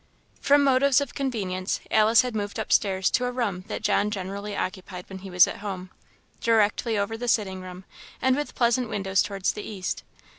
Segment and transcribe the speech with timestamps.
[0.39, 5.07] From motives of convenience, Alice had moved upstairs to a room that John generally occupied
[5.07, 5.91] when he was at home,
[6.41, 7.83] directly over the sitting room,
[8.19, 10.01] and with pleasant windows towards the east.